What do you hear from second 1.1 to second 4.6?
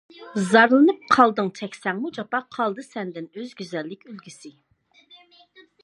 قالمىدىڭ چەكسەڭمۇ جاپا، قالدى سەندىن ئۈز گۈزەللىك ئۈلگىسى.